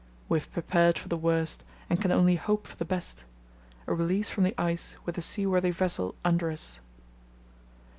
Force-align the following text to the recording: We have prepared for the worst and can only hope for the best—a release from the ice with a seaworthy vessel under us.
We 0.27 0.39
have 0.39 0.51
prepared 0.51 0.97
for 0.97 1.09
the 1.09 1.15
worst 1.15 1.63
and 1.87 2.01
can 2.01 2.11
only 2.11 2.33
hope 2.35 2.65
for 2.65 2.75
the 2.75 2.85
best—a 2.85 3.93
release 3.93 4.31
from 4.31 4.45
the 4.45 4.59
ice 4.59 4.97
with 5.05 5.15
a 5.19 5.21
seaworthy 5.21 5.69
vessel 5.69 6.15
under 6.25 6.49
us. 6.49 6.79